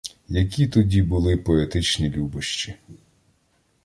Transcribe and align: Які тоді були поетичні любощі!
Які 0.29 0.67
тоді 0.67 1.01
були 1.01 1.37
поетичні 1.37 2.09
любощі! 2.09 2.75